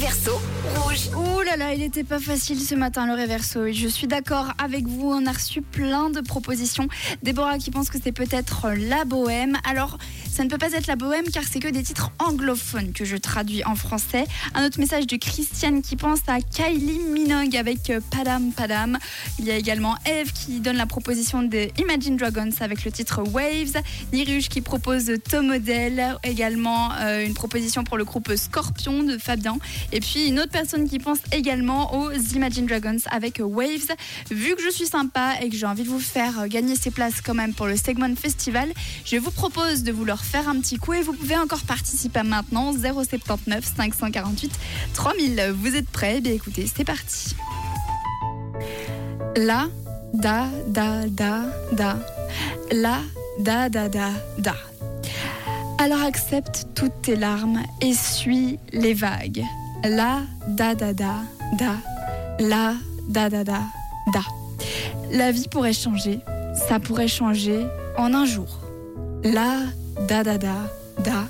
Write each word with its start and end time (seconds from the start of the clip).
réverso 0.00 0.40
rouge. 0.76 1.10
Ouh 1.14 1.40
là 1.42 1.56
là, 1.56 1.74
il 1.74 1.80
n'était 1.80 2.04
pas 2.04 2.18
facile 2.18 2.58
ce 2.58 2.74
matin 2.74 3.06
le 3.06 3.12
réverso. 3.12 3.70
Je 3.70 3.86
suis 3.86 4.06
d'accord 4.06 4.52
avec 4.56 4.86
vous, 4.86 5.10
on 5.12 5.26
a 5.26 5.32
reçu 5.32 5.60
plein 5.60 6.08
de 6.08 6.20
propositions. 6.20 6.88
Déborah 7.22 7.58
qui 7.58 7.70
pense 7.70 7.90
que 7.90 7.98
c'est 8.02 8.12
peut-être 8.12 8.68
la 8.76 9.04
bohème. 9.04 9.58
Alors, 9.68 9.98
ça 10.30 10.42
ne 10.42 10.48
peut 10.48 10.56
pas 10.56 10.72
être 10.72 10.86
la 10.86 10.96
bohème 10.96 11.26
car 11.30 11.42
c'est 11.44 11.58
que 11.58 11.68
des 11.68 11.82
titres 11.82 12.12
anglophones 12.18 12.92
que 12.92 13.04
je 13.04 13.16
traduis 13.16 13.62
en 13.64 13.74
français. 13.74 14.24
Un 14.54 14.66
autre 14.66 14.80
message 14.80 15.06
de 15.06 15.16
Christiane 15.16 15.82
qui 15.82 15.96
pense 15.96 16.20
à 16.28 16.40
Kylie 16.40 17.00
Minogue 17.12 17.56
avec 17.56 17.90
euh, 17.90 18.00
Padam 18.10 18.52
Padam. 18.52 18.98
Il 19.38 19.44
y 19.44 19.50
a 19.50 19.56
également 19.56 19.96
Eve 20.06 20.32
qui 20.32 20.60
donne 20.60 20.76
la 20.76 20.86
proposition 20.86 21.42
de 21.42 21.68
Imagine 21.78 22.16
Dragons 22.16 22.50
avec 22.60 22.84
le 22.84 22.92
titre 22.92 23.22
Waves. 23.22 23.82
Niruge 24.14 24.48
qui 24.48 24.62
propose 24.62 25.12
Tom 25.28 25.48
Model. 25.48 26.16
Également 26.22 26.90
euh, 27.00 27.26
une 27.26 27.34
proposition 27.34 27.84
pour 27.84 27.98
le 27.98 28.04
groupe 28.04 28.34
Scorpion 28.34 29.02
de 29.02 29.18
Fabien. 29.18 29.58
Et 29.92 30.00
puis 30.00 30.28
une 30.28 30.38
autre 30.38 30.52
personne 30.52 30.88
qui 30.88 30.98
pense 30.98 31.18
également 31.32 31.94
aux 31.94 32.12
Imagine 32.12 32.66
Dragons 32.66 32.96
avec 33.10 33.40
Waves. 33.40 33.92
Vu 34.30 34.54
que 34.54 34.62
je 34.62 34.70
suis 34.70 34.86
sympa 34.86 35.34
et 35.42 35.48
que 35.48 35.56
j'ai 35.56 35.66
envie 35.66 35.82
de 35.82 35.88
vous 35.88 36.00
faire 36.00 36.48
gagner 36.48 36.76
ces 36.76 36.90
places 36.90 37.20
quand 37.20 37.34
même 37.34 37.54
pour 37.54 37.66
le 37.66 37.76
Segment 37.76 38.14
Festival, 38.14 38.72
je 39.04 39.16
vous 39.16 39.30
propose 39.30 39.82
de 39.82 39.92
vous 39.92 40.04
leur 40.04 40.24
faire 40.24 40.48
un 40.48 40.60
petit 40.60 40.76
coup 40.76 40.92
et 40.92 41.02
vous 41.02 41.12
pouvez 41.12 41.36
encore 41.36 41.62
participer 41.62 42.22
maintenant 42.22 42.72
079 42.72 43.64
548 43.76 44.52
3000. 44.94 45.54
Vous 45.54 45.74
êtes 45.74 45.88
prêts? 45.88 46.20
Bien 46.20 46.32
écoutez, 46.32 46.66
c'est 46.74 46.84
parti. 46.84 47.34
La, 49.36 49.68
da, 50.14 50.48
da, 50.68 51.06
da, 51.08 51.44
da. 51.72 51.98
La, 52.72 53.00
da, 53.38 53.68
da, 53.68 53.88
da, 53.88 54.10
da. 54.38 54.56
Alors 55.78 56.02
accepte 56.02 56.66
toutes 56.74 57.02
tes 57.02 57.16
larmes 57.16 57.62
et 57.80 57.94
suis 57.94 58.58
les 58.72 58.92
vagues. 58.92 59.42
La, 59.84 60.20
da, 60.46 60.74
da, 60.74 60.92
da, 60.92 61.14
da. 61.58 61.76
La, 62.38 62.74
da, 63.08 63.30
da, 63.30 63.44
da, 63.44 63.60
da. 64.12 64.20
La 65.10 65.32
vie 65.32 65.48
pourrait 65.48 65.72
changer, 65.72 66.20
ça 66.68 66.78
pourrait 66.78 67.08
changer 67.08 67.66
en 67.96 68.12
un 68.12 68.24
jour. 68.24 68.60
La, 69.24 69.56
da, 70.08 70.22
da, 70.22 70.38
da, 70.38 70.54
da. 70.98 71.26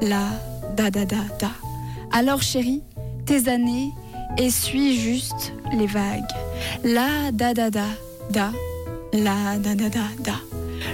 La, 0.00 0.26
da, 0.76 0.90
da, 0.90 1.04
da, 1.04 1.16
da. 1.38 1.50
Alors 2.12 2.42
chérie, 2.42 2.82
tes 3.26 3.48
années, 3.48 3.92
essuie 4.38 4.98
juste 4.98 5.52
les 5.72 5.86
vagues. 5.86 6.24
La, 6.84 7.30
da, 7.32 7.54
da, 7.54 7.70
da, 7.70 7.86
da. 8.30 8.50
La, 9.12 9.58
da, 9.58 9.74
da, 9.74 9.88
da, 9.88 10.00
da. 10.18 10.34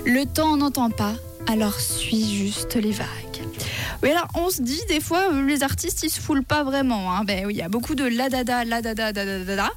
Le 0.04 0.24
temps 0.24 0.56
n'entend 0.56 0.90
pas, 0.90 1.14
alors 1.46 1.80
suis 1.80 2.34
juste 2.34 2.74
les 2.74 2.92
vagues. 2.92 3.23
Oui, 4.02 4.10
alors 4.10 4.28
on 4.34 4.50
se 4.50 4.60
dit 4.62 4.80
des 4.88 5.00
fois, 5.00 5.32
euh, 5.32 5.46
les 5.46 5.62
artistes 5.62 6.02
ils 6.02 6.10
se 6.10 6.20
foulent 6.20 6.44
pas 6.44 6.62
vraiment. 6.62 7.12
Hein. 7.14 7.24
Ben 7.24 7.46
oui, 7.46 7.54
il 7.54 7.58
y 7.58 7.62
a 7.62 7.68
beaucoup 7.68 7.94
de 7.94 8.04
la 8.04 8.28
dada, 8.28 8.64
la 8.64 8.82
dada, 8.82 9.12
da 9.12 9.24
da 9.24 9.38
da 9.44 9.56
da. 9.56 9.70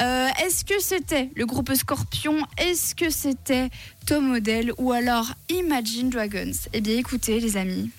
Euh, 0.00 0.28
Est-ce 0.44 0.64
que 0.64 0.80
c'était 0.80 1.30
le 1.34 1.44
groupe 1.46 1.72
Scorpion? 1.74 2.38
Est-ce 2.58 2.94
que 2.94 3.10
c'était 3.10 3.68
Tom 4.06 4.28
Model 4.28 4.72
ou 4.78 4.92
alors 4.92 5.32
Imagine 5.50 6.10
Dragons? 6.10 6.52
Eh 6.72 6.80
bien, 6.80 6.96
écoutez, 6.96 7.38
les 7.40 7.56
amis. 7.56 7.90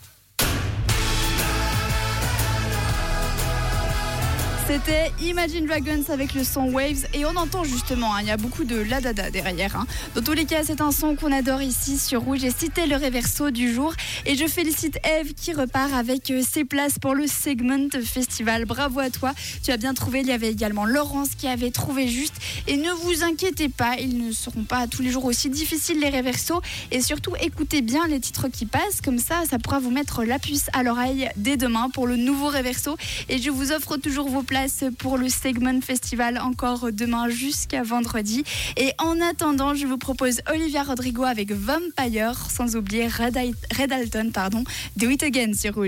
C'était 4.68 5.14
Imagine 5.22 5.66
Dragons 5.66 6.04
avec 6.10 6.34
le 6.34 6.44
son 6.44 6.70
Waves 6.74 7.08
et 7.14 7.24
on 7.24 7.36
entend 7.38 7.64
justement, 7.64 8.14
hein, 8.14 8.20
il 8.22 8.28
y 8.28 8.32
a 8.32 8.38
beaucoup 8.38 8.66
de 8.66 8.76
la 8.76 9.00
dada 9.00 9.32
derrière. 9.32 9.78
hein. 9.78 9.88
Dans 10.14 10.22
tous 10.22 10.34
les 10.34 10.44
cas, 10.44 10.62
c'est 10.66 10.82
un 10.82 10.92
son 10.92 11.16
qu'on 11.16 11.32
adore 11.32 11.62
ici 11.62 11.98
sur 11.98 12.22
Rouge 12.22 12.44
et 12.44 12.52
c'était 12.52 12.86
le 12.86 12.98
réverso 12.98 13.50
du 13.50 13.74
jour. 13.74 13.94
Et 14.26 14.36
je 14.36 14.46
félicite 14.46 14.98
Eve 15.06 15.34
qui 15.36 15.54
repart 15.54 15.94
avec 15.94 16.30
euh, 16.32 16.42
ses 16.42 16.66
places 16.66 17.00
pour 17.00 17.16
le 17.16 17.28
Segment 17.28 17.88
Festival. 18.04 18.66
Bravo 18.66 19.00
à 19.00 19.10
toi, 19.10 19.32
tu 19.64 19.72
as 19.72 19.78
bien 19.78 19.94
trouvé. 19.94 20.20
Il 20.20 20.28
y 20.28 20.34
avait 20.34 20.52
également 20.52 20.86
Laurence 20.86 21.30
qui 21.38 21.48
avait 21.48 21.72
trouvé 21.72 22.10
juste. 22.10 22.36
Et 22.68 22.76
ne 22.76 22.92
vous 22.92 23.24
inquiétez 23.24 23.70
pas, 23.70 23.96
ils 23.98 24.28
ne 24.28 24.34
seront 24.34 24.66
pas 24.66 24.86
tous 24.88 25.02
les 25.02 25.12
jours 25.12 25.24
aussi 25.26 25.50
difficiles 25.50 26.02
les 26.02 26.10
réversos. 26.10 26.62
Et 26.92 27.02
surtout, 27.02 27.34
écoutez 27.40 27.82
bien 27.82 28.06
les 28.08 28.20
titres 28.20 28.50
qui 28.50 28.66
passent, 28.66 29.00
comme 29.02 29.20
ça, 29.20 29.44
ça 29.50 29.60
pourra 29.60 29.80
vous 29.80 29.92
mettre 29.92 30.26
la 30.26 30.40
puce 30.40 30.66
à 30.74 30.84
l'oreille 30.84 31.30
dès 31.38 31.56
demain 31.56 31.90
pour 31.90 32.06
le 32.06 32.18
nouveau 32.18 32.48
réverso. 32.48 32.98
Et 33.30 33.42
je 33.42 33.50
vous 33.50 33.72
offre 33.72 33.96
toujours 33.96 34.28
vos 34.28 34.44
places 34.44 34.57
pour 34.98 35.18
le 35.18 35.30
Segment 35.30 35.82
Festival 35.82 36.40
encore 36.40 36.92
demain 36.92 37.30
jusqu'à 37.30 37.84
vendredi. 37.84 38.44
Et 38.76 38.92
en 38.98 39.22
attendant, 39.22 39.76
je 39.76 39.86
vous 39.86 39.98
propose 39.98 40.42
Olivia 40.52 40.84
Rodrigo 40.84 41.24
avec 41.24 41.52
Vampire, 41.52 42.36
sans 42.50 42.76
oublier 42.76 43.08
Red, 43.08 43.38
Alton, 43.92 44.32
pardon, 44.34 44.64
Do 44.96 45.10
It 45.10 45.24
Again 45.24 45.54
sur 45.54 45.76
Rouge. 45.76 45.86